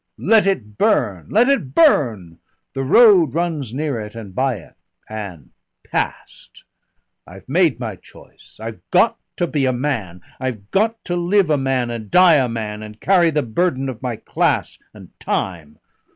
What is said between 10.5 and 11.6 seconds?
got to live a